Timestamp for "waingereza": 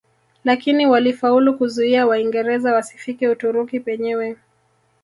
2.07-2.73